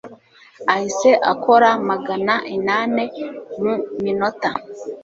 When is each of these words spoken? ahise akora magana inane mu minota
ahise 0.73 1.11
akora 1.31 1.69
magana 1.89 2.33
inane 2.55 3.03
mu 3.61 3.73
minota 4.03 4.51